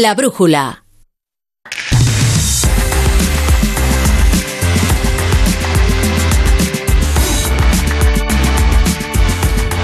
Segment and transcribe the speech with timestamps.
[0.00, 0.82] La brújula.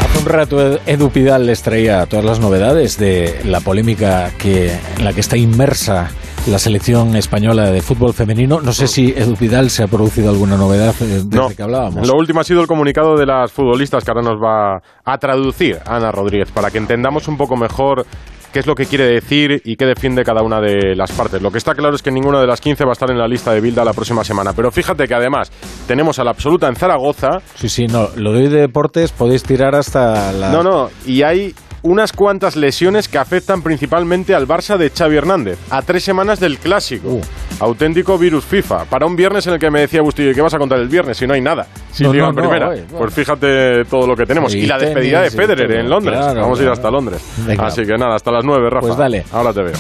[0.00, 5.04] Hace un rato Edu Pidal les traía todas las novedades de la polémica que, en
[5.04, 6.10] la que está inmersa
[6.48, 8.60] la selección española de fútbol femenino.
[8.60, 12.08] No sé si Edu Pidal se ha producido alguna novedad eh, desde que hablábamos.
[12.08, 15.78] Lo último ha sido el comunicado de las futbolistas que ahora nos va a traducir
[15.86, 18.04] Ana Rodríguez para que entendamos un poco mejor
[18.52, 21.40] qué es lo que quiere decir y qué defiende cada una de las partes.
[21.42, 23.28] Lo que está claro es que ninguna de las 15 va a estar en la
[23.28, 24.52] lista de Bilda la próxima semana.
[24.52, 25.50] Pero fíjate que además
[25.86, 27.40] tenemos a la absoluta en Zaragoza.
[27.54, 28.08] Sí, sí, no.
[28.16, 30.50] Lo de deportes podéis tirar hasta la.
[30.50, 30.90] No, no.
[31.06, 36.04] Y hay unas cuantas lesiones que afectan principalmente al Barça de Xavi Hernández, a tres
[36.04, 37.08] semanas del clásico.
[37.08, 37.20] Uh.
[37.60, 38.84] Auténtico virus FIFA.
[38.86, 41.16] Para un viernes en el que me decía Bustillo, ¿qué vas a contar el viernes
[41.18, 41.66] si no hay nada?
[41.92, 42.68] Si No, no, en no, primera.
[42.68, 42.98] oye, bueno.
[42.98, 44.54] Pues fíjate todo lo que tenemos.
[44.54, 46.18] Y Y, la despedida de tenis Federer en Londres.
[46.18, 47.20] Claro, Vamos a ir hasta Londres.
[47.46, 47.66] Venga.
[47.66, 48.86] Así que nada, hasta las nueve, Rafa.
[48.86, 49.24] Pues dale.
[49.32, 49.74] Ahora te veo.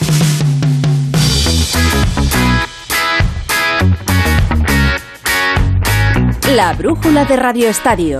[6.54, 8.18] La brújula de Radio Estadio.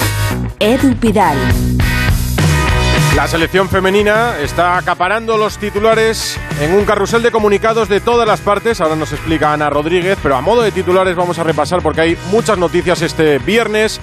[0.61, 1.37] Edu Pidal.
[3.17, 8.41] La selección femenina está acaparando los titulares en un carrusel de comunicados de todas las
[8.41, 8.81] partes.
[8.81, 12.19] Ahora nos explica Ana Rodríguez, pero a modo de titulares vamos a repasar porque hay
[12.31, 14.01] muchas noticias este viernes.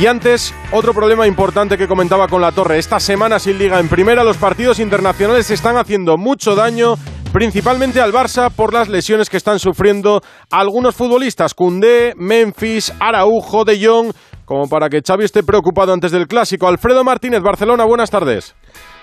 [0.00, 2.78] Y antes, otro problema importante que comentaba con la Torre.
[2.78, 6.96] Esta semana sin liga en primera, los partidos internacionales están haciendo mucho daño,
[7.32, 11.54] principalmente al Barça por las lesiones que están sufriendo algunos futbolistas.
[11.54, 14.12] Cundé, Memphis, Araujo, De Jong
[14.48, 16.66] como para que Xavi esté preocupado antes del clásico.
[16.66, 18.54] Alfredo Martínez, Barcelona, buenas tardes.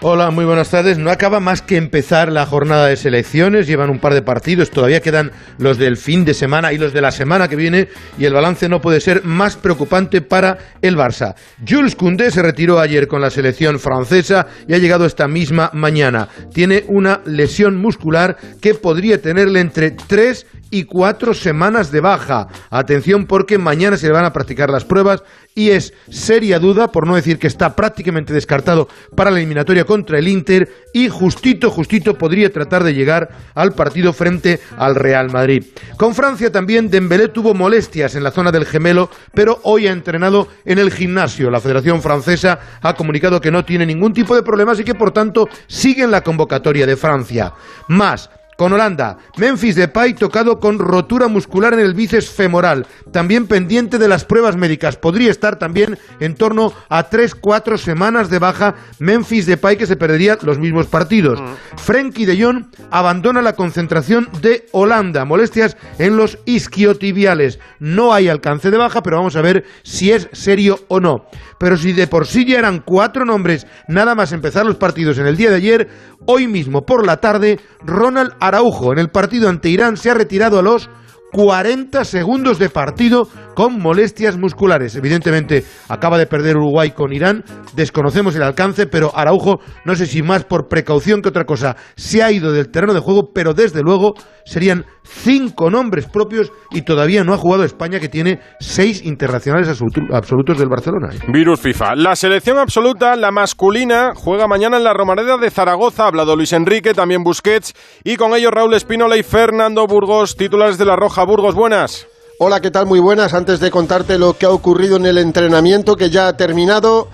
[0.02, 0.98] Hola, muy buenas tardes.
[0.98, 3.68] No acaba más que empezar la jornada de selecciones.
[3.68, 4.72] Llevan un par de partidos.
[4.72, 7.90] Todavía quedan los del fin de semana y los de la semana que viene.
[8.18, 11.36] Y el balance no puede ser más preocupante para el Barça.
[11.66, 16.28] Jules Koundé se retiró ayer con la selección francesa y ha llegado esta misma mañana.
[16.54, 22.48] Tiene una lesión muscular que podría tenerle entre 3 y 4 semanas de baja.
[22.70, 25.24] Atención porque mañana se le van a practicar las pruebas
[25.56, 30.20] y es seria duda, por no decir que está prácticamente descartado para la eliminatoria contra
[30.20, 35.64] el Inter y justito, justito podría tratar de llegar al partido frente al Real Madrid.
[35.98, 40.50] Con Francia también Dembélé tuvo molestias en la zona del gemelo, pero hoy ha entrenado
[40.66, 41.50] en el gimnasio.
[41.50, 45.12] La Federación Francesa ha comunicado que no tiene ningún tipo de problemas y que por
[45.12, 47.54] tanto sigue en la convocatoria de Francia.
[47.88, 53.98] Más, con Holanda, Memphis Depay tocado con rotura muscular en el bíceps femoral, también pendiente
[53.98, 54.98] de las pruebas médicas.
[54.98, 60.38] Podría estar también en torno a 3-4 semanas de baja Memphis Depay que se perdería
[60.42, 61.42] los mismos partidos.
[61.78, 67.60] Frenkie de Jong abandona la concentración de Holanda, molestias en los isquiotibiales.
[67.80, 71.26] No hay alcance de baja, pero vamos a ver si es serio o no.
[71.60, 75.28] Pero si de por sí ya eran cuatro nombres nada más empezar los partidos en
[75.28, 75.90] el día de ayer,
[76.26, 80.60] hoy mismo por la tarde, Ronald Araujo en el partido ante Irán se ha retirado
[80.60, 80.90] a los
[81.32, 84.96] 40 segundos de partido con molestias musculares.
[84.96, 87.44] Evidentemente acaba de perder Uruguay con Irán,
[87.76, 92.24] desconocemos el alcance, pero Araujo, no sé si más por precaución que otra cosa, se
[92.24, 94.14] ha ido del terreno de juego, pero desde luego
[94.46, 99.68] serían cinco nombres propios y todavía no ha jugado España que tiene seis internacionales
[100.12, 101.10] absolutos del Barcelona.
[101.14, 101.20] ¿eh?
[101.34, 101.96] Virus FIFA.
[101.96, 106.04] La selección absoluta, la masculina, juega mañana en la Romareda de Zaragoza.
[106.04, 107.74] Ha hablado Luis Enrique, también Busquets
[108.04, 111.26] y con ellos Raúl Espínola y Fernando Burgos, titulares de la Roja.
[111.26, 112.08] Burgos, buenas.
[112.38, 112.86] Hola, ¿qué tal?
[112.86, 113.34] Muy buenas.
[113.34, 117.08] Antes de contarte lo que ha ocurrido en el entrenamiento que ya ha terminado,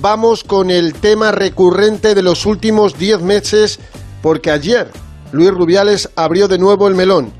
[0.00, 3.80] vamos con el tema recurrente de los últimos 10 meses,
[4.22, 4.88] porque ayer
[5.32, 7.32] Luis Rubiales abrió de nuevo el melón.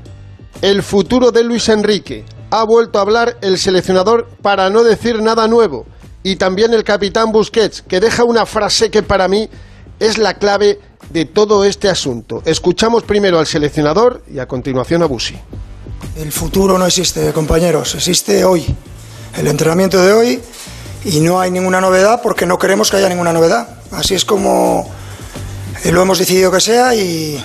[0.61, 2.25] El futuro de Luis Enrique.
[2.51, 5.85] Ha vuelto a hablar el seleccionador para no decir nada nuevo.
[6.23, 9.49] Y también el capitán Busquets, que deja una frase que para mí
[9.99, 10.79] es la clave
[11.09, 12.41] de todo este asunto.
[12.45, 15.35] Escuchamos primero al seleccionador y a continuación a Busi.
[16.17, 18.65] El futuro no existe, compañeros, existe hoy.
[19.37, 20.41] El entrenamiento de hoy
[21.05, 23.67] y no hay ninguna novedad porque no queremos que haya ninguna novedad.
[23.91, 24.89] Así es como
[25.85, 27.41] lo hemos decidido que sea y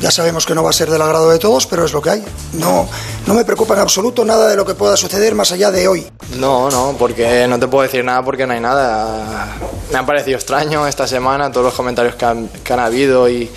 [0.00, 2.10] ya sabemos que no va a ser del agrado de todos, pero es lo que
[2.10, 2.24] hay.
[2.54, 2.88] No,
[3.26, 6.06] no me preocupa en absoluto nada de lo que pueda suceder más allá de hoy.
[6.38, 9.56] No, no, porque no te puedo decir nada porque no hay nada.
[9.92, 13.50] Me han parecido extraño esta semana todos los comentarios que han, que han habido y,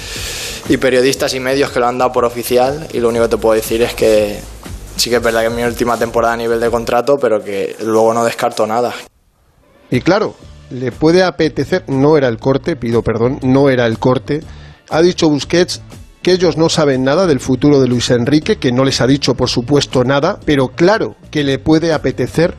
[0.68, 3.38] y periodistas y medios que lo han dado por oficial y lo único que te
[3.38, 4.40] puedo decir es que
[4.98, 7.78] sí que es verdad que es mi última temporada a nivel de contrato, pero que
[7.82, 8.94] luego no descarto nada.
[9.90, 10.36] Y claro,
[10.72, 14.42] le puede apetecer, no era el corte, pido perdón, no era el corte.
[14.90, 15.82] Ha dicho Busquets
[16.24, 19.36] que ellos no saben nada del futuro de Luis Enrique, que no les ha dicho
[19.36, 22.56] por supuesto nada, pero claro que le puede apetecer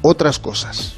[0.00, 0.94] otras cosas.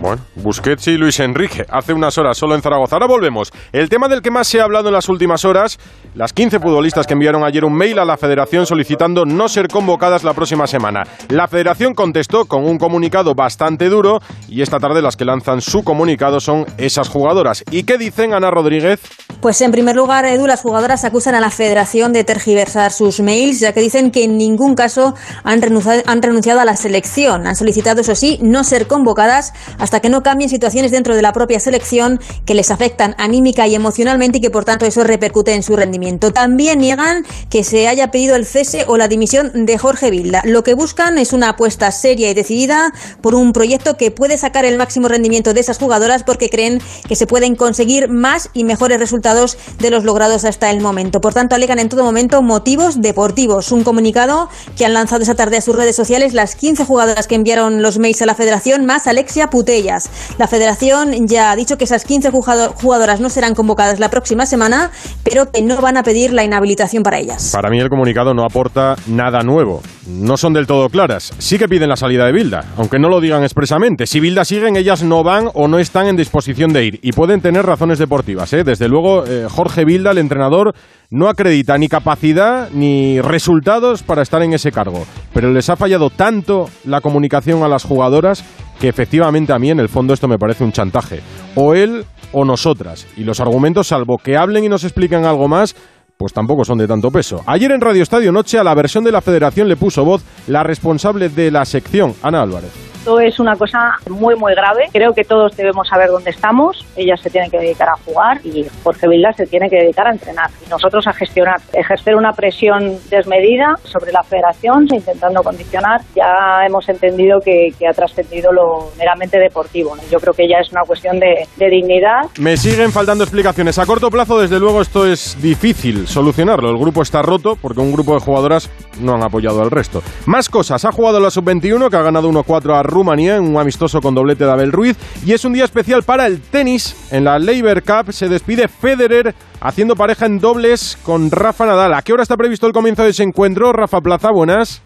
[0.00, 2.96] Bueno, Busquets y Luis Enrique, hace unas horas solo en Zaragoza.
[2.96, 3.52] Ahora volvemos.
[3.72, 5.78] El tema del que más se ha hablado en las últimas horas,
[6.14, 10.24] las 15 futbolistas que enviaron ayer un mail a la federación solicitando no ser convocadas
[10.24, 11.04] la próxima semana.
[11.28, 15.84] La federación contestó con un comunicado bastante duro y esta tarde las que lanzan su
[15.84, 17.64] comunicado son esas jugadoras.
[17.70, 19.00] ¿Y qué dicen Ana Rodríguez?
[19.40, 23.60] Pues en primer lugar, Edu, las jugadoras acusan a la federación de tergiversar sus mails,
[23.60, 25.14] ya que dicen que en ningún caso
[25.44, 27.46] han renunciado, han renunciado a la selección.
[27.46, 31.32] Han solicitado, eso sí, no ser convocadas hasta que no cambien situaciones dentro de la
[31.32, 35.62] propia selección que les afectan anímica y emocionalmente y que por tanto eso repercute en
[35.62, 35.97] su rendimiento.
[36.32, 40.42] También niegan que se haya pedido el cese o la dimisión de Jorge Vilda.
[40.44, 44.64] Lo que buscan es una apuesta seria y decidida por un proyecto que puede sacar
[44.64, 48.98] el máximo rendimiento de esas jugadoras porque creen que se pueden conseguir más y mejores
[48.98, 51.20] resultados de los logrados hasta el momento.
[51.20, 53.72] Por tanto, alegan en todo momento motivos deportivos.
[53.72, 57.34] Un comunicado que han lanzado esa tarde a sus redes sociales las 15 jugadoras que
[57.34, 60.10] enviaron los mails a la federación más Alexia Putellas.
[60.38, 64.90] La federación ya ha dicho que esas 15 jugadoras no serán convocadas la próxima semana,
[65.22, 67.50] pero que no van a pedir la inhabilitación para ellas.
[67.52, 69.82] Para mí el comunicado no aporta nada nuevo.
[70.06, 71.32] No son del todo claras.
[71.38, 74.06] Sí que piden la salida de Bilda, aunque no lo digan expresamente.
[74.06, 77.00] Si Bilda siguen, ellas no van o no están en disposición de ir.
[77.02, 78.52] Y pueden tener razones deportivas.
[78.52, 78.64] ¿eh?
[78.64, 80.74] Desde luego, eh, Jorge Bilda, el entrenador,
[81.10, 85.06] no acredita ni capacidad ni resultados para estar en ese cargo.
[85.32, 88.44] Pero les ha fallado tanto la comunicación a las jugadoras
[88.80, 91.20] que efectivamente a mí en el fondo esto me parece un chantaje.
[91.54, 93.06] O él o nosotras.
[93.16, 95.74] Y los argumentos, salvo que hablen y nos expliquen algo más,
[96.16, 97.42] pues tampoco son de tanto peso.
[97.46, 100.62] Ayer en Radio Estadio Noche a la versión de la Federación le puso voz la
[100.62, 102.87] responsable de la sección, Ana Álvarez.
[103.08, 104.88] Es una cosa muy, muy grave.
[104.92, 106.84] Creo que todos debemos saber dónde estamos.
[106.94, 110.10] Ella se tiene que dedicar a jugar y Jorge Vilda se tiene que dedicar a
[110.10, 110.50] entrenar.
[110.64, 116.02] Y nosotros a gestionar, ejercer una presión desmedida sobre la federación, intentando condicionar.
[116.14, 119.96] Ya hemos entendido que, ha trascendido lo meramente deportivo.
[120.10, 122.28] Yo creo que ya es una cuestión de, dignidad.
[122.38, 123.78] Me siguen faltando explicaciones.
[123.78, 126.68] A corto plazo, desde luego, esto es difícil solucionarlo.
[126.68, 128.70] El grupo está roto porque un grupo de jugadoras
[129.00, 130.02] no han apoyado al resto.
[130.26, 130.84] Más cosas.
[130.84, 134.44] Ha jugado la sub-21 que ha ganado 1-4 a Rumanía en un amistoso con doblete
[134.44, 134.96] de Abel Ruiz.
[135.24, 136.96] Y es un día especial para el tenis.
[137.12, 141.94] En la Labor Cup se despide Federer haciendo pareja en dobles con Rafa Nadal.
[141.94, 143.72] ¿A qué hora está previsto el comienzo de ese encuentro?
[143.72, 144.82] Rafa Plaza, buenas.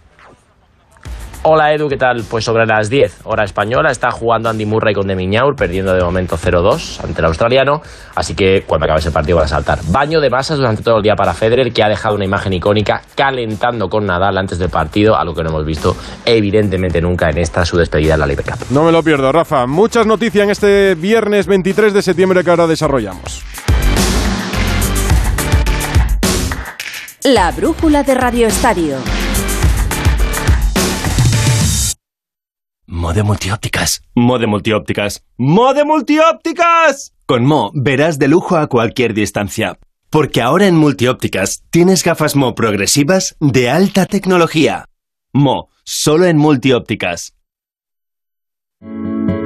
[1.45, 2.23] Hola Edu, ¿qué tal?
[2.31, 6.37] Pues sobre las 10 hora española está jugando Andy Murray con Demiñaur, perdiendo de momento
[6.37, 7.83] 0-2 ante el australiano,
[8.15, 9.81] así que cuando acabe ese partido van a saltar.
[9.89, 13.03] Baño de masas durante todo el día para Federer, que ha dejado una imagen icónica
[13.17, 17.65] calentando con Nadal antes del partido, algo que no hemos visto evidentemente nunca en esta
[17.65, 18.65] su despedida en la Libre Cup.
[18.71, 19.67] No me lo pierdo, Rafa.
[19.67, 23.43] Muchas noticias en este viernes 23 de septiembre que ahora desarrollamos.
[27.25, 28.99] La brújula de Radio Estadio.
[32.95, 34.03] Mode multiópticas.
[34.15, 35.25] Mode multiópticas.
[35.39, 37.15] Mode multiópticas.
[37.25, 39.79] Con Mo verás de lujo a cualquier distancia.
[40.11, 44.91] Porque ahora en multiópticas tienes gafas Mo progresivas de alta tecnología.
[45.33, 47.33] Mo, solo en multiópticas.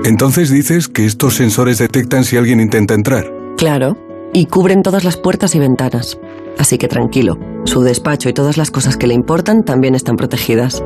[0.05, 3.33] Entonces dices que estos sensores detectan si alguien intenta entrar.
[3.57, 3.97] Claro,
[4.33, 6.19] y cubren todas las puertas y ventanas.
[6.59, 10.83] Así que tranquilo, su despacho y todas las cosas que le importan también están protegidas.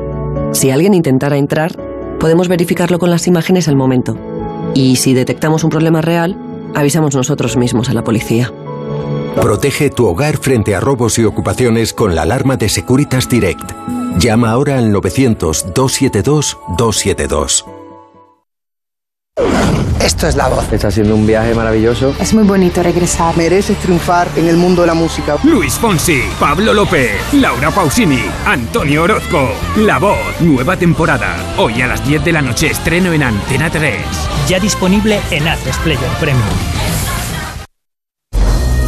[0.51, 1.90] Si alguien intentara entrar,
[2.21, 4.15] Podemos verificarlo con las imágenes al momento.
[4.75, 6.37] Y si detectamos un problema real,
[6.75, 8.53] avisamos nosotros mismos a la policía.
[9.41, 13.71] Protege tu hogar frente a robos y ocupaciones con la alarma de Securitas Direct.
[14.19, 17.80] Llama ahora al 900-272-272.
[20.03, 20.71] Esto es la voz.
[20.73, 22.13] Está siendo un viaje maravilloso.
[22.19, 23.35] Es muy bonito regresar.
[23.37, 25.37] Mereces triunfar en el mundo de la música.
[25.43, 29.49] Luis Fonsi, Pablo López, Laura Pausini, Antonio Orozco.
[29.77, 31.35] La voz, nueva temporada.
[31.57, 33.95] Hoy a las 10 de la noche estreno en Antena 3.
[34.47, 36.90] Ya disponible en Atlas Player Premium.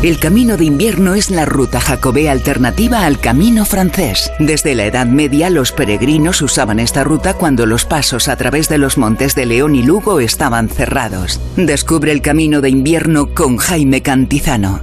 [0.03, 4.29] El camino de invierno es la ruta jacobea alternativa al camino francés.
[4.37, 8.79] Desde la Edad Media los peregrinos usaban esta ruta cuando los pasos a través de
[8.79, 11.39] los montes de León y Lugo estaban cerrados.
[11.55, 14.81] Descubre el camino de invierno con Jaime Cantizano.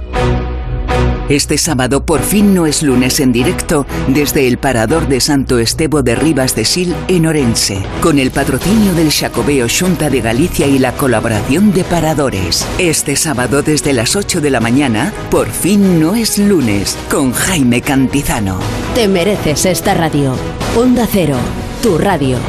[1.31, 6.03] Este sábado por fin no es lunes en directo desde el parador de Santo Estebo
[6.03, 10.77] de Rivas de Sil en Orense, con el patrocinio del Chacobeo Junta de Galicia y
[10.77, 12.67] la colaboración de Paradores.
[12.79, 17.79] Este sábado desde las 8 de la mañana, por fin no es lunes, con Jaime
[17.79, 18.59] Cantizano.
[18.93, 20.35] Te mereces esta radio.
[20.75, 21.37] Onda Cero,
[21.81, 22.39] tu radio.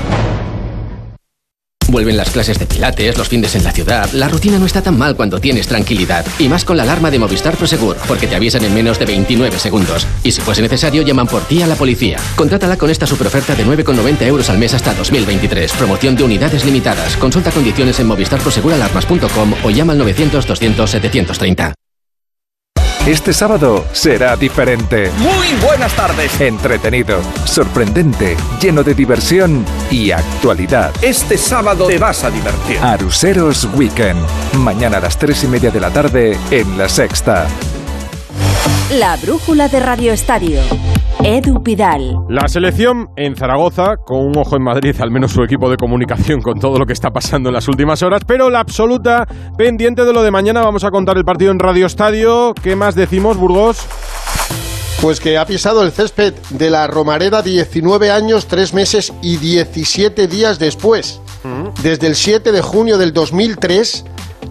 [1.92, 4.10] Vuelven las clases de pilates, los fines en la ciudad.
[4.14, 6.24] La rutina no está tan mal cuando tienes tranquilidad.
[6.38, 9.58] Y más con la alarma de Movistar Prosegur, porque te avisan en menos de 29
[9.58, 10.06] segundos.
[10.24, 12.16] Y si fuese necesario, llaman por ti a la policía.
[12.34, 15.70] Contrátala con esta superoferta de 9,90 euros al mes hasta 2023.
[15.72, 17.14] Promoción de unidades limitadas.
[17.18, 21.81] Consulta condiciones en movistarproseguralarmas.com o llama al 900 200 730.
[23.06, 25.10] Este sábado será diferente.
[25.18, 26.40] Muy buenas tardes.
[26.40, 30.92] Entretenido, sorprendente, lleno de diversión y actualidad.
[31.02, 32.78] Este sábado te vas a divertir.
[32.78, 34.24] Aruseros Weekend.
[34.58, 37.48] Mañana a las 3 y media de la tarde en La Sexta.
[38.98, 40.60] La brújula de Radio Estadio.
[41.24, 42.16] Edu Pidal.
[42.28, 46.40] La selección en Zaragoza, con un ojo en Madrid, al menos su equipo de comunicación
[46.40, 49.26] con todo lo que está pasando en las últimas horas, pero la absoluta
[49.56, 50.62] pendiente de lo de mañana.
[50.62, 52.54] Vamos a contar el partido en Radio Estadio.
[52.62, 53.78] ¿Qué más decimos, Burgos?
[55.00, 60.26] Pues que ha pisado el césped de la Romareda 19 años, 3 meses y 17
[60.28, 61.20] días después.
[61.82, 64.04] Desde el 7 de junio del 2003,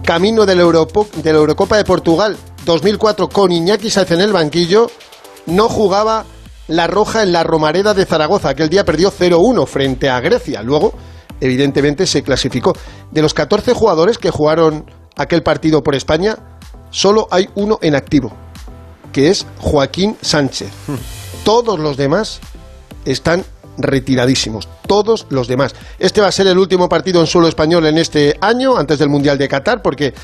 [0.04, 4.32] camino de la, Europo- de la Eurocopa de Portugal 2004 con Iñaki Saez en el
[4.32, 4.90] banquillo,
[5.46, 6.24] no jugaba
[6.68, 8.50] la Roja en la Romareda de Zaragoza.
[8.50, 10.62] Aquel día perdió 0-1 frente a Grecia.
[10.62, 10.94] Luego,
[11.40, 12.72] evidentemente, se clasificó.
[13.10, 16.36] De los 14 jugadores que jugaron aquel partido por España,
[16.90, 18.32] solo hay uno en activo,
[19.12, 20.70] que es Joaquín Sánchez.
[21.44, 22.40] Todos los demás
[23.04, 23.44] están
[23.78, 24.68] retiradísimos.
[24.86, 25.74] Todos los demás.
[25.98, 29.08] Este va a ser el último partido en suelo español en este año, antes del
[29.08, 30.14] Mundial de Qatar, porque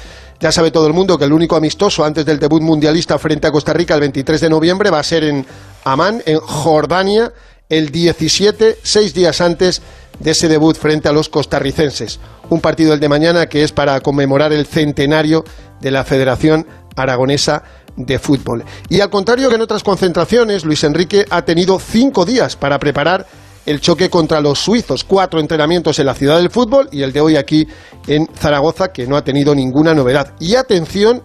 [0.41, 3.53] ya sabe todo el mundo que el único amistoso antes del debut mundialista frente a
[3.53, 5.45] Costa Rica el 23 de noviembre va a ser en
[5.85, 7.33] Amán, en Jordania,
[7.69, 9.83] el 17, seis días antes
[10.21, 12.21] de ese debut frente a los costarricenses.
[12.51, 15.45] Un partido el de mañana que es para conmemorar el centenario
[15.81, 16.67] de la Federación
[16.97, 17.63] Aragonesa
[17.97, 18.65] de Fútbol.
[18.89, 23.27] Y al contrario que en otras concentraciones, Luis Enrique ha tenido cinco días para preparar
[23.69, 25.05] el choque contra los suizos.
[25.05, 27.69] Cuatro entrenamientos en la ciudad del fútbol y el de hoy aquí
[28.07, 30.33] en Zaragoza, que no ha tenido ninguna novedad.
[30.41, 31.23] Y atención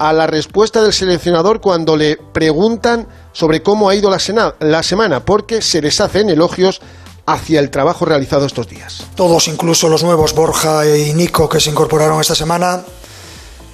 [0.00, 5.62] a la respuesta del seleccionador cuando le preguntan sobre cómo ha ido la, semana, porque
[5.62, 6.80] se deshacen elogios
[7.26, 9.04] hacia el trabajo realizado estos días.
[9.14, 12.82] Todos, incluso los nuevos Borja y Nico que se incorporaron esta semana,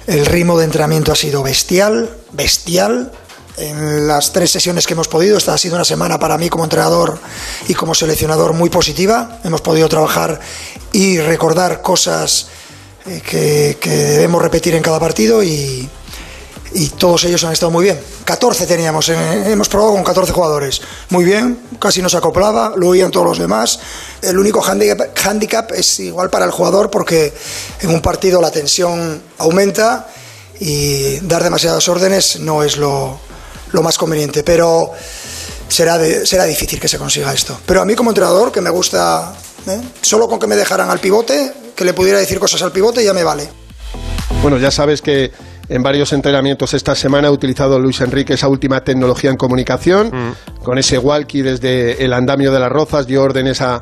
[0.05, 3.11] el ritmo de entrenamiento ha sido bestial, bestial.
[3.57, 6.65] En las tres sesiones que hemos podido, esta ha sido una semana para mí como
[6.65, 7.17] entrenador
[7.67, 9.39] y como seleccionador muy positiva.
[9.45, 10.41] Hemos podido trabajar
[10.91, 12.47] y recordar cosas
[13.05, 15.89] eh, que, que debemos repetir en cada partido y,
[16.97, 17.97] todos ellos han estado muy bien.
[18.25, 20.81] 14 teníamos, eh, hemos probado con 14 jugadores.
[21.09, 23.79] Muy bien, casi nos acoplaba, lo oían todos los demás.
[24.21, 27.33] El único handicap, handicap es igual para el jugador porque
[27.79, 30.07] en un partido la tensión aumenta
[30.59, 33.19] y dar demasiadas órdenes no es lo,
[33.71, 34.91] lo más conveniente, pero
[35.67, 37.59] será, de- será difícil que se consiga esto.
[37.65, 39.33] Pero a mí como entrenador, que me gusta,
[39.67, 39.81] ¿eh?
[40.01, 43.13] solo con que me dejaran al pivote, que le pudiera decir cosas al pivote ya
[43.13, 43.49] me vale.
[44.41, 45.31] Bueno, ya sabes que
[45.67, 50.77] en varios entrenamientos esta semana ha utilizado Luis Enrique esa última tecnología en comunicación, con
[50.77, 53.81] ese walkie desde el andamio de las rozas, dio órdenes a,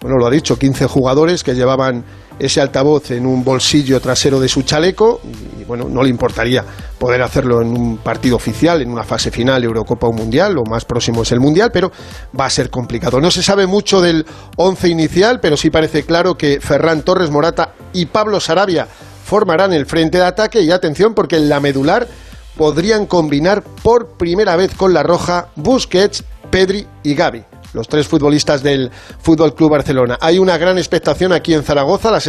[0.00, 2.04] bueno, lo ha dicho, 15 jugadores que llevaban
[2.42, 5.20] ese altavoz en un bolsillo trasero de su chaleco
[5.60, 6.64] y, bueno, no le importaría
[6.98, 10.84] poder hacerlo en un partido oficial, en una fase final, Eurocopa o Mundial, lo más
[10.84, 11.92] próximo es el Mundial, pero
[12.38, 13.20] va a ser complicado.
[13.20, 17.74] No se sabe mucho del once inicial, pero sí parece claro que Ferran Torres Morata
[17.92, 18.88] y Pablo Sarabia
[19.24, 22.08] formarán el frente de ataque y atención porque en la medular
[22.56, 27.51] podrían combinar por primera vez con la roja Busquets, Pedri y Gavi.
[27.72, 30.18] Los tres futbolistas del Fútbol Club Barcelona.
[30.20, 32.10] Hay una gran expectación aquí en Zaragoza.
[32.10, 32.28] Las,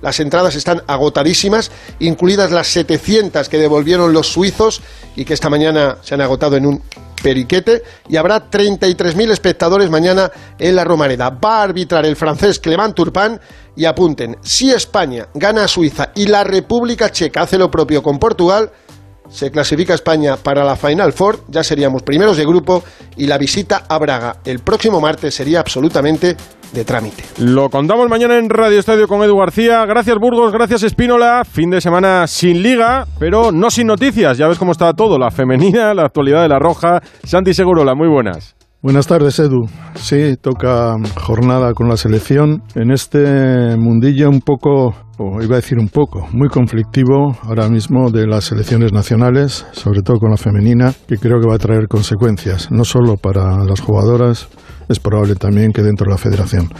[0.00, 4.80] las entradas están agotadísimas, incluidas las 700 que devolvieron los suizos
[5.16, 6.82] y que esta mañana se han agotado en un
[7.22, 7.82] periquete.
[8.08, 11.30] Y habrá 33.000 espectadores mañana en la Romareda.
[11.30, 13.40] Va a arbitrar el francés Clement Turpin
[13.76, 18.18] y apunten, si España gana a Suiza y la República Checa hace lo propio con
[18.18, 18.70] Portugal,
[19.30, 22.82] se clasifica España para la Final Four, ya seríamos primeros de grupo
[23.16, 26.36] y la visita a Braga el próximo martes sería absolutamente
[26.72, 27.24] de trámite.
[27.38, 29.84] Lo contamos mañana en Radio Estadio con Edu García.
[29.86, 31.44] Gracias Burgos, gracias Espínola.
[31.44, 34.38] Fin de semana sin liga, pero no sin noticias.
[34.38, 37.00] Ya ves cómo está todo, la femenina, la actualidad de la roja.
[37.24, 38.59] Santi Segurola, muy buenas.
[38.82, 39.66] Buenas tardes, Edu.
[39.94, 45.78] Sí, toca jornada con la selección en este mundillo un poco, o iba a decir
[45.78, 50.94] un poco, muy conflictivo ahora mismo de las selecciones nacionales, sobre todo con la femenina,
[51.06, 54.48] que creo que va a traer consecuencias, no solo para las jugadoras,
[54.88, 56.70] es probable también que dentro de la federación.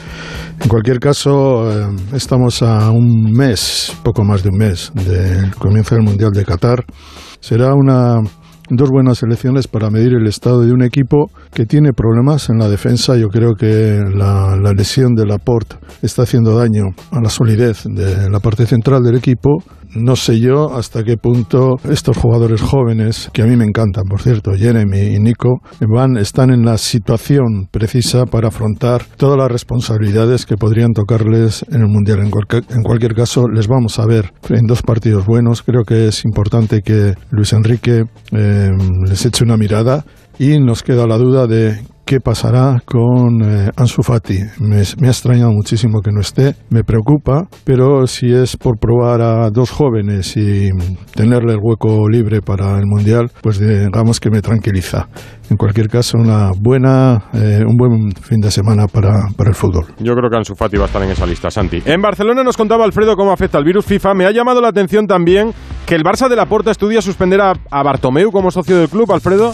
[0.59, 5.97] En cualquier caso, eh, estamos a un mes, poco más de un mes, del comienzo
[5.97, 6.83] del Mundial de Qatar.
[7.41, 8.23] Será una
[8.71, 12.69] dos buenas selecciones para medir el estado de un equipo que tiene problemas en la
[12.69, 13.17] defensa.
[13.17, 18.31] Yo creo que la, la lesión de Laporte está haciendo daño a la solidez de
[18.31, 19.63] la parte central del equipo
[19.95, 24.21] no sé yo hasta qué punto estos jugadores jóvenes, que a mí me encantan, por
[24.21, 30.47] cierto, Jeremy y Nico, van, están en la situación precisa para afrontar todas las responsabilidades
[30.47, 32.21] que podrían tocarles en el Mundial.
[32.21, 35.63] En, cualquier, en cualquier caso, les vamos a ver en dos partidos buenos.
[35.63, 38.71] Creo que es importante que Luis Enrique eh,
[39.09, 40.05] les eche una mirada
[40.39, 41.81] y nos queda la duda de
[42.11, 44.41] qué pasará con eh, Ansu Fati.
[44.59, 49.21] Me, me, ha extrañado muchísimo que no esté, me preocupa, pero si es por probar
[49.21, 50.71] a dos jóvenes y
[51.15, 55.07] tenerle el hueco libre para el Mundial, pues digamos que me tranquiliza.
[55.51, 59.85] En cualquier caso, una buena, eh, un buen fin de semana para, para el fútbol.
[60.01, 61.81] Yo creo que Ansu Fati va a estar en esa lista, Santi.
[61.85, 64.15] En Barcelona nos contaba Alfredo cómo afecta el virus FIFA.
[64.15, 65.53] Me ha llamado la atención también
[65.87, 69.13] que el Barça de la Porta estudia suspender a, a Bartomeu como socio del club,
[69.13, 69.53] Alfredo.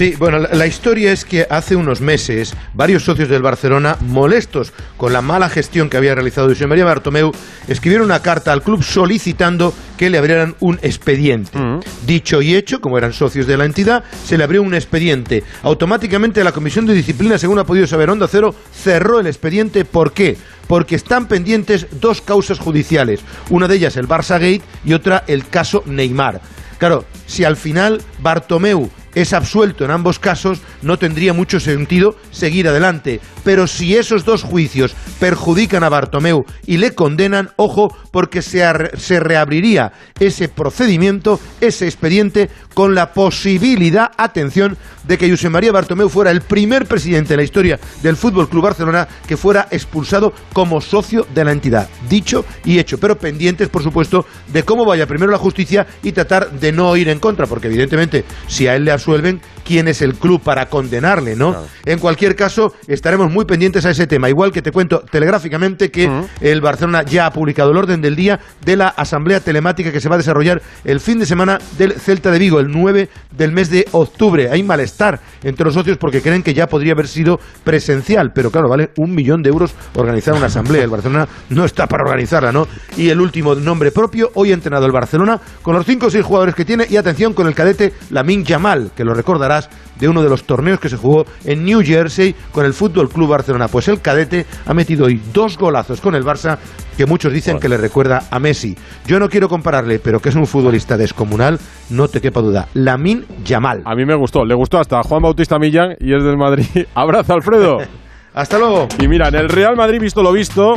[0.00, 4.72] Sí, bueno, la, la, historia es que hace unos meses varios socios del Barcelona, molestos
[4.96, 7.32] con la mala gestión que había realizado José María Bartomeu,
[7.68, 11.58] escribieron una carta al club solicitando que le abrieran un expediente.
[11.58, 11.80] Mm.
[12.06, 15.44] Dicho y hecho, como eran socios de la entidad, se le abrió un expediente.
[15.62, 19.84] Automáticamente la Comisión de Disciplina, según ha podido saber Onda Cero, cerró el expediente.
[19.84, 20.38] ¿Por qué?
[20.66, 23.20] Porque están pendientes dos causas judiciales.
[23.50, 26.40] Una de ellas el Barça Gate y otra el caso Neymar.
[26.78, 32.68] Claro, si al final Bartomeu es absuelto en ambos casos, no tendría mucho sentido seguir
[32.68, 33.20] adelante.
[33.44, 38.62] Pero si esos dos juicios perjudican a Bartomeu y le condenan, ojo, porque se,
[38.96, 46.08] se reabriría ese procedimiento, ese expediente, con la posibilidad, atención, de que José María Bartomeu
[46.08, 50.80] fuera el primer presidente de la historia del Fútbol Club Barcelona que fuera expulsado como
[50.80, 51.88] socio de la entidad.
[52.08, 56.52] Dicho y hecho, pero pendientes, por supuesto, de cómo vaya primero la justicia y tratar
[56.52, 60.14] de no ir en contra, porque evidentemente, si a él le absuelven, quién es el
[60.14, 61.50] club para condenarle, ¿no?
[61.50, 61.66] Claro.
[61.86, 64.28] En cualquier caso, estaremos muy pendientes a ese tema.
[64.28, 66.28] Igual que te cuento telegráficamente que uh -huh.
[66.40, 70.08] el Barcelona ya ha publicado el orden del día de la asamblea telemática que se
[70.08, 73.70] va a desarrollar el fin de semana del Celta de Vigo, el 9 del mes
[73.70, 74.50] de octubre.
[74.50, 78.68] Hay malestar entre los socios porque creen que ya podría haber sido presencial, pero claro,
[78.68, 80.84] vale un millón de euros organizar una asamblea.
[80.84, 82.66] El Barcelona no está para organizarla, ¿no?
[82.96, 86.24] Y el último nombre propio, hoy ha entrenado el Barcelona con los cinco o seis
[86.24, 89.68] jugadores que tiene y atención con el cadete Lamin Yamal, que lo recordarás
[89.98, 93.28] de uno de los torneos que se jugó en New Jersey con el Fútbol Club
[93.28, 93.68] Barcelona.
[93.68, 96.58] Pues el cadete ha metido hoy dos golazos con el Barça
[96.96, 98.76] que muchos dicen que le recuerda a Messi.
[99.06, 101.58] Yo no quiero compararle, pero que es un futbolista descomunal,
[101.90, 102.68] no te quepa duda.
[102.74, 103.82] Lamin Yamal.
[103.84, 106.66] A mí me gustó, le gustó hasta Juan Bautista Millán y es del Madrid.
[106.94, 107.78] Abrazo, Alfredo.
[108.32, 108.86] Hasta luego.
[109.00, 110.74] Y mira, en el Real Madrid, visto lo visto,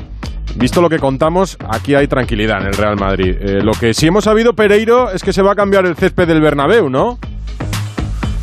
[0.55, 3.35] Visto lo que contamos, aquí hay tranquilidad en el Real Madrid.
[3.39, 6.27] Eh, lo que sí hemos sabido, Pereiro, es que se va a cambiar el césped
[6.27, 7.17] del Bernabéu, ¿no?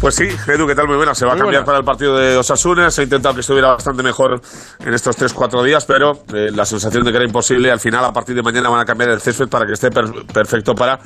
[0.01, 0.87] Pues sí, Edu, ¿qué tal?
[0.89, 1.15] Muy buena.
[1.15, 1.67] Se va Muy a cambiar buena.
[1.67, 2.91] para el partido de Osasuna.
[2.91, 4.41] Se ha intentado que estuviera bastante mejor
[4.79, 7.71] en estos 3-4 días, pero eh, la sensación de que era imposible.
[7.71, 10.07] Al final, a partir de mañana, van a cambiar el césped para que esté per
[10.33, 10.99] perfecto para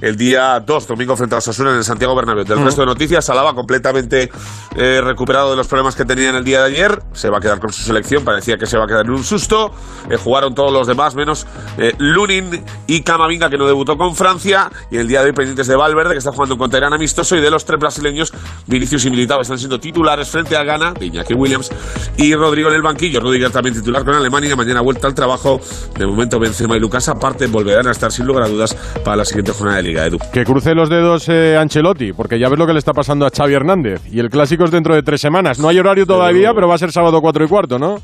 [0.00, 2.44] el día 2, domingo, frente a Osasuna en el Santiago Bernabéu.
[2.44, 4.28] Del resto de noticias, Salaba completamente
[4.74, 7.00] eh, recuperado de los problemas que tenía en el día de ayer.
[7.12, 8.24] Se va a quedar con su selección.
[8.24, 9.70] Parecía que se va a quedar en un susto.
[10.10, 11.46] Eh, jugaron todos los demás, menos
[11.78, 14.68] eh, Lunin y Camavinga, que no debutó con Francia.
[14.90, 17.36] Y el día de hoy, pendientes de Valverde, que está jugando contra Irán amistoso.
[17.36, 18.31] Y de los tres brasileños,
[18.66, 21.70] Vinicius y Militao están siendo titulares frente a Ghana, de Iñaki Williams
[22.16, 23.20] y Rodrigo en el banquillo.
[23.20, 24.54] Rudiger también titular con Alemania.
[24.56, 25.60] Mañana vuelta al trabajo.
[25.98, 29.24] De momento, Benzema y Lucas aparte volverán a estar sin lugar a dudas para la
[29.24, 30.18] siguiente jornada de Liga Edu.
[30.32, 33.30] Que cruce los dedos eh, Ancelotti, porque ya ves lo que le está pasando a
[33.30, 34.02] Xavi Hernández.
[34.10, 35.58] Y el clásico es dentro de tres semanas.
[35.58, 38.00] No hay horario todavía, pero, pero va a ser sábado cuatro y cuarto, ¿no?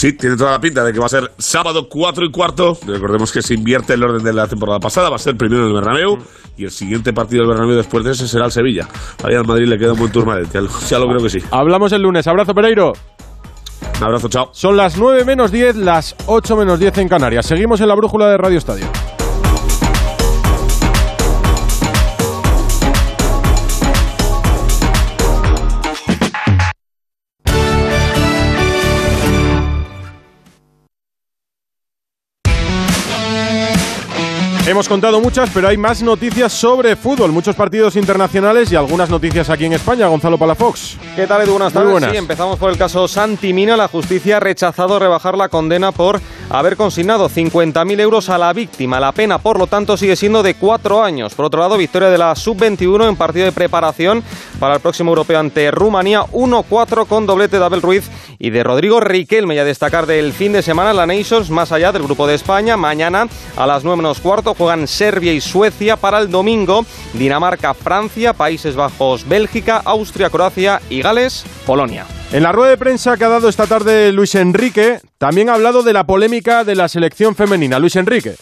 [0.00, 2.78] Sí, tiene toda la pinta de que va a ser sábado 4 y cuarto.
[2.86, 5.10] Recordemos que se invierte el orden de la temporada pasada.
[5.10, 6.18] Va a ser primero el Bernabéu
[6.56, 8.88] y el siguiente partido del Bernabéu después de ese será el Sevilla.
[9.22, 10.34] Ahí al Madrid le queda un buen turno.
[10.40, 11.40] Ya, ya lo creo que sí.
[11.50, 12.26] Hablamos el lunes.
[12.26, 12.94] Abrazo, Pereiro.
[13.98, 14.48] Un abrazo, chao.
[14.54, 17.44] Son las 9 menos 10, las 8 menos 10 en Canarias.
[17.44, 18.86] Seguimos en la brújula de Radio Estadio.
[34.70, 39.50] Hemos contado muchas, pero hay más noticias sobre fútbol, muchos partidos internacionales y algunas noticias
[39.50, 40.06] aquí en España.
[40.06, 40.96] Gonzalo Palafox.
[41.16, 41.50] ¿Qué tal, Edu?
[41.54, 41.86] Buenas tardes.
[41.86, 42.12] Muy buenas.
[42.12, 43.76] Sí, empezamos por el caso Santi Mina.
[43.76, 49.00] La justicia ha rechazado rebajar la condena por haber consignado 50.000 euros a la víctima.
[49.00, 51.34] La pena, por lo tanto, sigue siendo de cuatro años.
[51.34, 54.22] Por otro lado, victoria de la sub-21 en partido de preparación
[54.58, 59.00] para el próximo europeo ante Rumanía, 1-4 con doblete de Abel Ruiz y de Rodrigo
[59.00, 59.54] Riquelme.
[59.54, 62.76] Y a destacar del fin de semana la Nations, más allá del grupo de España.
[62.76, 66.84] Mañana a las 9 menos cuarto juegan Serbia y Suecia para el domingo.
[67.14, 72.06] Dinamarca, Francia, Países Bajos, Bélgica, Austria, Croacia y Gales, Polonia.
[72.32, 75.82] En la rueda de prensa que ha dado esta tarde Luis Enrique, también ha hablado
[75.82, 77.80] de la polémica de la selección femenina.
[77.80, 78.36] Luis Enrique.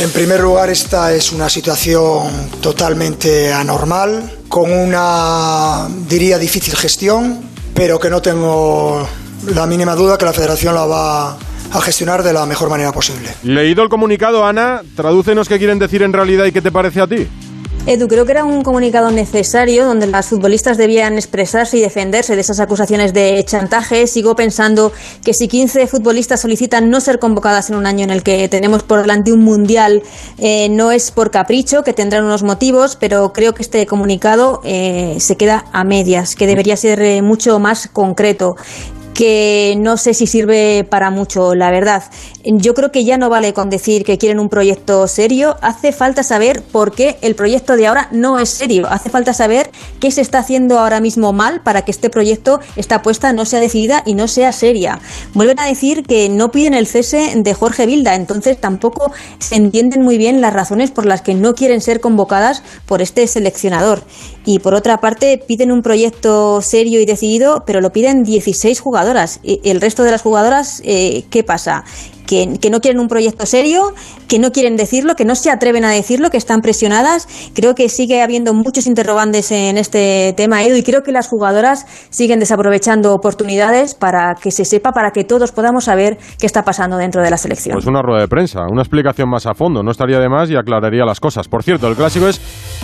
[0.00, 7.42] En primer lugar, esta es una situación totalmente anormal, con una, diría, difícil gestión,
[7.74, 9.06] pero que no tengo
[9.54, 13.28] la mínima duda que la federación la va a gestionar de la mejor manera posible.
[13.42, 17.06] Leído el comunicado, Ana, tradúcenos qué quieren decir en realidad y qué te parece a
[17.06, 17.28] ti.
[17.86, 22.40] Edu, creo que era un comunicado necesario donde las futbolistas debían expresarse y defenderse de
[22.40, 24.06] esas acusaciones de chantaje.
[24.06, 24.90] Sigo pensando
[25.22, 28.82] que si 15 futbolistas solicitan no ser convocadas en un año en el que tenemos
[28.84, 30.02] por delante un mundial,
[30.38, 35.16] eh, no es por capricho, que tendrán unos motivos, pero creo que este comunicado eh,
[35.20, 38.56] se queda a medias, que debería ser eh, mucho más concreto
[39.14, 42.02] que no sé si sirve para mucho, la verdad.
[42.44, 46.22] Yo creo que ya no vale con decir que quieren un proyecto serio, hace falta
[46.22, 50.20] saber por qué el proyecto de ahora no es serio, hace falta saber qué se
[50.20, 54.14] está haciendo ahora mismo mal para que este proyecto, esta apuesta no sea decidida y
[54.14, 55.00] no sea seria.
[55.32, 60.02] Vuelven a decir que no piden el cese de Jorge Vilda, entonces tampoco se entienden
[60.02, 64.02] muy bien las razones por las que no quieren ser convocadas por este seleccionador.
[64.44, 69.40] Y por otra parte, piden un proyecto serio y decidido, pero lo piden 16 jugadoras.
[69.44, 71.84] ¿El resto de las jugadoras eh, qué pasa?
[72.60, 73.92] Que, no quieren un proyecto serio,
[74.28, 77.28] que no quieren decirlo, que no se atreven a decirlo, que están presionadas.
[77.54, 81.86] Creo que sigue habiendo muchos interrogantes en este tema, Edu, y creo que las jugadoras
[82.10, 86.96] siguen desaprovechando oportunidades para que se sepa, para que todos podamos saber qué está pasando
[86.96, 87.74] dentro de la selección.
[87.74, 90.56] Pues una rueda de prensa, una explicación más a fondo, no estaría de más y
[90.56, 91.48] aclararía las cosas.
[91.48, 92.40] Por cierto, el clásico es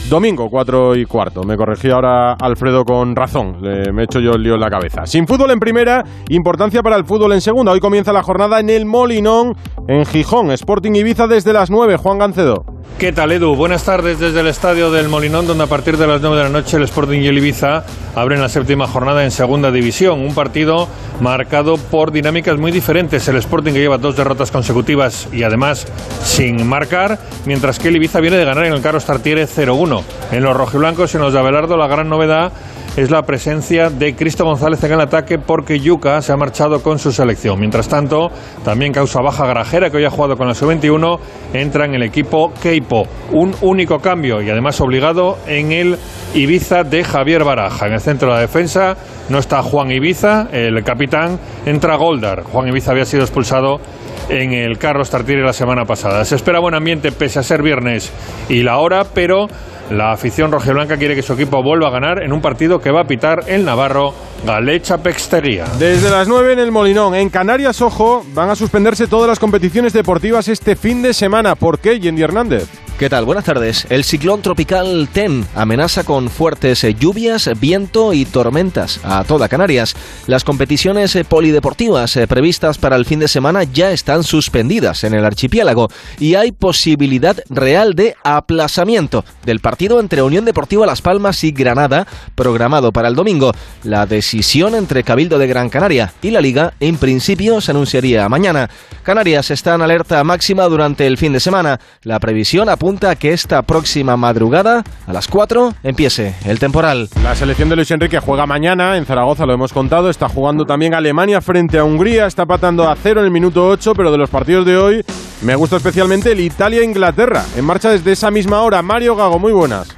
[0.08, 1.42] domingo, 4 y cuarto.
[1.42, 4.70] Me corregí ahora Alfredo con razón, Le, me he hecho yo el lío en la
[4.70, 5.06] cabeza.
[5.06, 7.72] Sin fútbol en primera, importancia para el fútbol en segunda.
[7.72, 9.39] Hoy comienza la jornada en el Molino
[9.88, 10.50] en Gijón.
[10.50, 11.96] Sporting Ibiza desde las 9.
[11.96, 12.64] Juan Gancedo.
[12.98, 13.56] ¿Qué tal, Edu?
[13.56, 16.48] Buenas tardes desde el estadio del Molinón, donde a partir de las 9 de la
[16.50, 20.20] noche el Sporting y el Ibiza abren la séptima jornada en Segunda División.
[20.20, 20.86] Un partido
[21.20, 23.26] marcado por dinámicas muy diferentes.
[23.28, 25.86] El Sporting que lleva dos derrotas consecutivas y además
[26.22, 30.02] sin marcar, mientras que el Ibiza viene de ganar en el Carlos Tartiere 0-1.
[30.32, 32.52] En los rojiblancos y en los de Abelardo la gran novedad
[33.00, 36.98] es la presencia de Cristo González en el ataque porque Yuca se ha marchado con
[36.98, 37.58] su selección.
[37.58, 38.30] Mientras tanto,
[38.62, 41.18] también causa baja Grajera, que hoy ha jugado con la sub-21,
[41.54, 43.06] entra en el equipo Keipo.
[43.32, 45.96] Un único cambio y además obligado en el
[46.34, 47.86] Ibiza de Javier Baraja.
[47.86, 48.96] En el centro de la defensa
[49.30, 52.42] no está Juan Ibiza, el capitán, entra Goldar.
[52.42, 53.80] Juan Ibiza había sido expulsado
[54.28, 56.22] en el Carlos Tartiere la semana pasada.
[56.26, 58.12] Se espera buen ambiente pese a ser viernes
[58.50, 59.48] y la hora, pero
[59.90, 63.02] la afición rojiblanca quiere que su equipo vuelva a ganar en un partido que va
[63.02, 64.14] a pitar el Navarro
[64.46, 65.64] Galecha Pextería.
[65.78, 69.92] Desde las 9 en el Molinón, en Canarias, ojo, van a suspenderse todas las competiciones
[69.92, 71.56] deportivas este fin de semana.
[71.56, 72.68] ¿Por qué, Yendi Hernández?
[73.00, 73.24] ¿Qué tal?
[73.24, 73.86] Buenas tardes.
[73.88, 79.96] El ciclón tropical TEN amenaza con fuertes lluvias, viento y tormentas a toda Canarias.
[80.26, 85.88] Las competiciones polideportivas previstas para el fin de semana ya están suspendidas en el archipiélago
[86.18, 92.06] y hay posibilidad real de aplazamiento del partido entre Unión Deportiva Las Palmas y Granada,
[92.34, 93.52] programado para el domingo.
[93.82, 98.68] La decisión entre Cabildo de Gran Canaria y la Liga en principio se anunciaría mañana.
[99.02, 101.80] Canarias está en alerta máxima durante el fin de semana.
[102.02, 107.08] La previsión apunta que esta próxima madrugada, a las 4, empiece el temporal.
[107.22, 110.10] La selección de Luis Enrique juega mañana en Zaragoza, lo hemos contado.
[110.10, 112.26] Está jugando también Alemania frente a Hungría.
[112.26, 115.04] Está patando a cero en el minuto 8, pero de los partidos de hoy
[115.42, 117.44] me gusta especialmente el Italia-Inglaterra.
[117.56, 118.82] En marcha desde esa misma hora.
[118.82, 119.96] Mario Gago, muy buenas.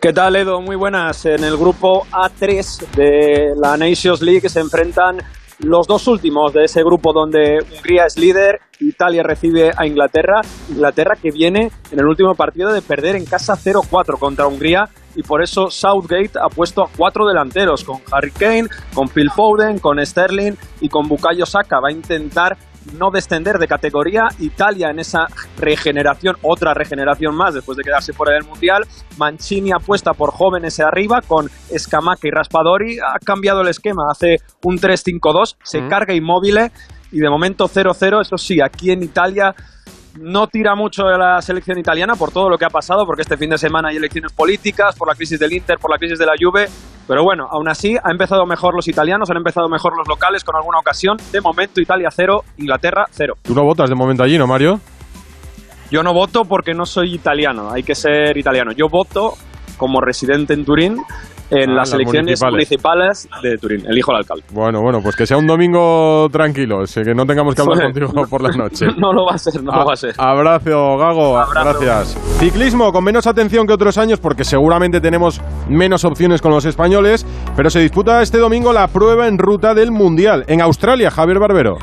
[0.00, 0.62] ¿Qué tal, Edo?
[0.62, 1.26] Muy buenas.
[1.26, 5.18] En el grupo A3 de la Nations League se enfrentan
[5.62, 11.16] los dos últimos de ese grupo donde Hungría es líder, Italia recibe a Inglaterra, Inglaterra
[11.20, 15.42] que viene en el último partido de perder en casa 0-4 contra Hungría y por
[15.42, 20.54] eso Southgate ha puesto a cuatro delanteros con Harry Kane, con Phil Foden, con Sterling
[20.80, 21.80] y con Bukayo Saka.
[21.80, 22.56] Va a intentar
[22.98, 24.28] no descender de categoría.
[24.38, 25.26] Italia en esa
[25.58, 28.86] regeneración, otra regeneración más después de quedarse fuera del Mundial.
[29.18, 32.98] Mancini apuesta por jóvenes arriba con Scamacca y Raspadori.
[32.98, 36.58] Ha cambiado el esquema, hace un 3-5-2, se carga inmóvil
[37.12, 38.20] y de momento 0-0.
[38.20, 39.54] Eso sí, aquí en Italia
[40.18, 43.36] no tira mucho de la selección italiana por todo lo que ha pasado, porque este
[43.36, 46.26] fin de semana hay elecciones políticas, por la crisis del Inter, por la crisis de
[46.26, 46.68] la Juve,
[47.06, 50.54] Pero bueno, aún así ha empezado mejor los italianos, han empezado mejor los locales con
[50.54, 51.16] alguna ocasión.
[51.32, 53.34] De momento Italia 0, Inglaterra 0.
[53.42, 54.80] Tú no votas de momento allí, ¿no, Mario?
[55.90, 58.70] Yo no voto porque no soy italiano, hay que ser italiano.
[58.72, 59.34] Yo voto
[59.76, 60.98] como residente en Turín
[61.50, 62.52] en Ah, las las elecciones municipales.
[62.52, 63.28] municipales.
[63.42, 63.86] de Turín.
[63.86, 64.44] Elijo al alcalde.
[64.52, 68.42] Bueno, bueno, pues que sea un domingo tranquilo, que no tengamos que hablar contigo por
[68.42, 68.86] la noche.
[68.98, 70.14] no lo va a ser, no lo va a ser.
[70.18, 71.38] Abrazo, Gago.
[71.38, 71.80] Abrazo.
[71.80, 72.16] Gracias.
[72.38, 77.26] Ciclismo con menos atención que otros años porque seguramente tenemos menos opciones con los españoles,
[77.56, 81.78] pero se disputa este domingo la prueba en ruta del Mundial en Australia, Javier Barbero.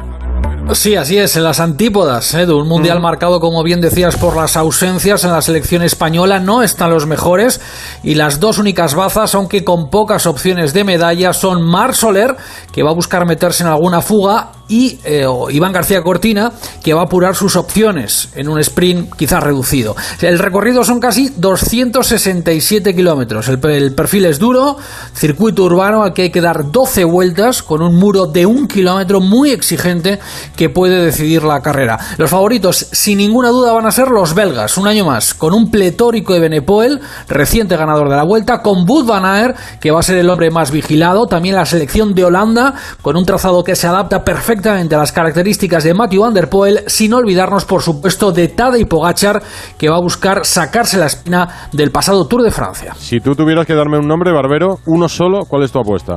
[0.73, 4.58] Sí, así es, en las antípodas, Edu, un mundial marcado, como bien decías, por las
[4.58, 7.62] ausencias en la selección española, no están los mejores
[8.03, 12.36] y las dos únicas bazas, aunque con pocas opciones de medalla, son Mar Soler,
[12.73, 16.51] que va a buscar meterse en alguna fuga, y eh, Iván García Cortina,
[16.84, 19.95] que va a apurar sus opciones en un sprint quizás reducido.
[20.21, 24.77] El recorrido son casi 267 kilómetros, el, el perfil es duro,
[25.13, 29.21] circuito urbano al que hay que dar 12 vueltas con un muro de un kilómetro
[29.21, 30.19] muy exigente
[30.58, 31.98] que puede decidir la carrera.
[32.17, 35.72] Los favoritos, sin ninguna duda, van a ser los belgas, un año más, con un
[35.72, 40.04] pletórico de Benepoel, reciente ganador de la vuelta, con Wout van Aert, que va a
[40.04, 43.88] ser el hombre más vigilado, también la selección de Holanda, con un trazado que se
[43.88, 48.50] adapta perfectamente a las características de Matthew Van Der Poel, sin olvidarnos, por supuesto, de
[48.50, 49.41] Tadej Pogachar,
[49.78, 52.96] que va a buscar sacarse la espina del pasado Tour de Francia.
[52.98, 56.15] Si tú tuvieras que darme un nombre, Barbero, uno solo, ¿cuál es tu apuesta?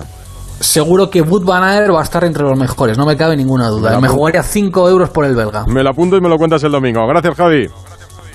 [0.61, 3.69] Seguro que Wout van Aert va a estar entre los mejores, no me cabe ninguna
[3.69, 3.99] duda.
[3.99, 5.65] Me jugaría 5 euros por el belga.
[5.67, 7.07] Me lo apunto y me lo cuentas el domingo.
[7.07, 7.67] Gracias, Javi.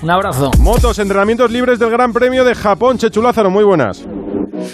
[0.02, 0.50] Un abrazo.
[0.58, 2.98] Motos, entrenamientos libres del Gran Premio de Japón.
[2.98, 4.04] Chechu Lázaro, muy buenas.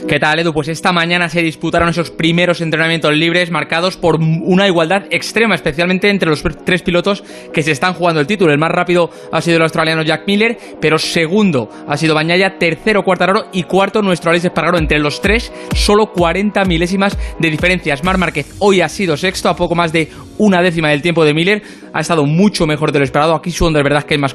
[0.08, 0.52] ¿Qué tal, Edu?
[0.52, 6.08] Pues esta mañana se disputaron esos primeros entrenamientos libres marcados por una igualdad extrema, especialmente
[6.10, 8.52] entre los tres pilotos que se están jugando el título.
[8.52, 13.02] El más rápido ha sido el australiano Jack Miller, pero segundo ha sido Bañaya, tercero
[13.04, 14.78] Cuartararo y cuarto nuestro Alex Espargaro.
[14.78, 18.04] Entre los tres, solo 40 milésimas de diferencias.
[18.04, 21.34] Mar Márquez hoy ha sido sexto, a poco más de una décima del tiempo de
[21.34, 21.62] Miller.
[21.92, 23.34] Ha estado mucho mejor de lo esperado.
[23.34, 24.34] Aquí su de verdad que es más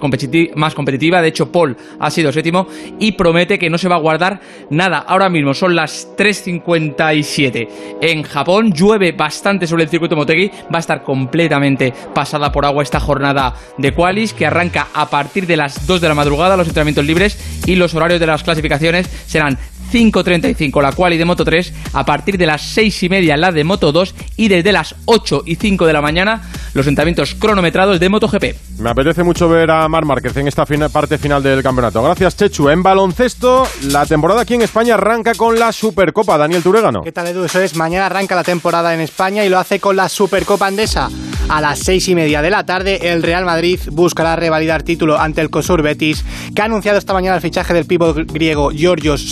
[0.73, 1.21] competitiva.
[1.21, 2.67] De hecho, Paul ha sido séptimo
[2.99, 4.39] y promete que no se va a guardar
[4.69, 4.99] nada.
[4.99, 7.67] Ahora mismo son las 3.57
[8.01, 8.71] en Japón.
[8.73, 10.49] Llueve bastante sobre el circuito Motegi.
[10.73, 15.47] Va a estar completamente pasada por agua esta jornada de Qualis que arranca a partir
[15.47, 19.07] de las 2 de la madrugada los entrenamientos libres y los horarios de las clasificaciones
[19.27, 19.57] serán
[19.91, 23.63] 5.35 la quali de Moto 3, a partir de las 6 y media la de
[23.63, 26.41] Moto 2 y desde las 8 y 5 de la mañana
[26.73, 28.43] los entrenamientos cronometrados de MotoGP.
[28.79, 32.01] Me apetece mucho ver a Mar Márquez en esta fina- parte final del campeonato.
[32.03, 32.69] Gracias, Chechu.
[32.69, 36.37] En baloncesto, la temporada aquí en España arranca con la Supercopa.
[36.37, 37.01] Daniel Turegano.
[37.03, 37.45] ¿Qué tal, Edu?
[37.45, 41.09] Eso es, mañana arranca la temporada en España y lo hace con la Supercopa Andesa.
[41.49, 45.39] A las seis y media de la tarde, el Real Madrid buscará revalidar título ante
[45.41, 46.23] el Cosur Betis,
[46.53, 49.29] que ha anunciado esta mañana el fichaje del pívot griego Georgios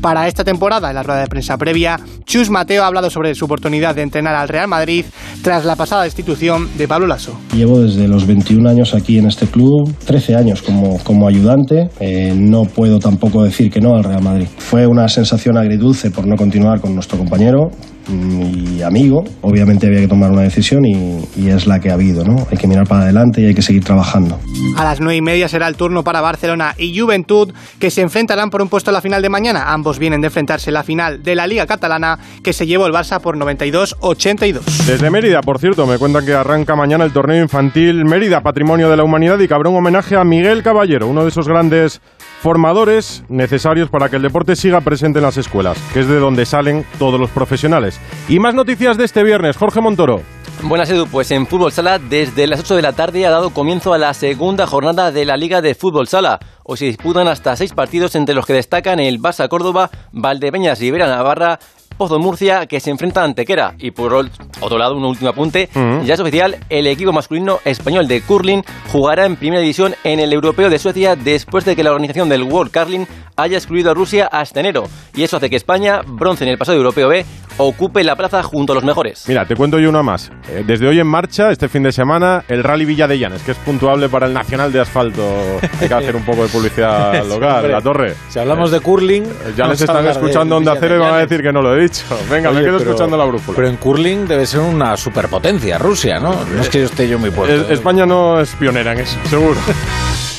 [0.00, 0.88] Para esta temporada.
[0.88, 4.34] En la rueda de prensa previa, Chus Mateo ha hablado sobre su oportunidad de entrenar
[4.34, 5.04] al Real Madrid
[5.42, 7.38] tras la pasada destitución de Pablo Lasso.
[7.54, 11.88] Llevo desde los 21 años aquí en este club, 13 años como, como ayudante.
[12.00, 14.46] Eh, no puedo tampoco decir que no al Real Madrid.
[14.58, 17.70] Fue una sensación agridulce por no continuar con nuestro compañero
[18.08, 19.24] y amigo.
[19.40, 22.24] Obviamente había que tomar una decisión y, y es la que ha habido.
[22.24, 22.46] ¿no?
[22.50, 24.38] Hay que mirar para adelante y hay que seguir trabajando.
[24.76, 28.50] A las nueve y media será el turno para Barcelona y Juventud, que se enfrentarán
[28.50, 29.72] por un puesto en la final de mañana.
[29.72, 32.92] Ambos vienen de enfrentarse en la final de la Liga Catalana, que se llevó el
[32.92, 34.60] Barça por 92-82.
[34.86, 38.96] Desde Mérida, por cierto, me cuentan que arranca mañana el torneo infantil Mérida, Patrimonio de
[38.96, 42.00] la Humanidad, y que habrá un homenaje a Miguel Caballero, uno de esos grandes
[42.42, 46.44] formadores necesarios para que el deporte siga presente en las escuelas, que es de donde
[46.44, 48.00] salen todos los profesionales.
[48.28, 50.22] Y más noticias de este viernes, Jorge Montoro.
[50.64, 53.94] Buenas Edu, pues en Fútbol Sala desde las 8 de la tarde ha dado comienzo
[53.94, 56.40] a la segunda jornada de la Liga de Fútbol Sala.
[56.64, 61.06] Hoy se disputan hasta seis partidos entre los que destacan el Barça Córdoba, Valdepeñas Rivera
[61.08, 61.58] Navarra,
[62.02, 63.74] Pozo Murcia que se enfrenta a Antequera.
[63.78, 65.68] Y por otro lado, un último apunte,
[66.04, 70.32] ya es oficial, el equipo masculino español de curling jugará en primera división en el
[70.32, 74.26] Europeo de Suecia después de que la organización del World Curling haya excluido a Rusia
[74.26, 74.84] hasta enero.
[75.14, 77.24] Y eso hace que España, bronce en el pasado Europeo B,
[77.58, 79.24] ocupe la plaza junto a los mejores.
[79.28, 80.30] Mira, te cuento yo una más.
[80.48, 83.52] Eh, Desde hoy en marcha, este fin de semana, el Rally Villa de Llanes, que
[83.52, 85.22] es puntuable para el Nacional de Asfalto.
[85.80, 88.14] Hay que hacer un poco de publicidad local, la torre.
[88.28, 89.24] Si hablamos de curling,
[89.56, 91.82] Ya vamos les están escuchando Onda Cero y van a decir que no lo he
[91.82, 91.91] dicho.
[92.30, 93.56] Venga, me quedo pero- escuchando la brújula.
[93.56, 96.44] Pero en curling debe ser una superpotencia Rusia, ¿no?
[96.54, 97.54] No es que yo esté yo muy puesto.
[97.64, 99.58] Es- España no es pionera en eso, seguro.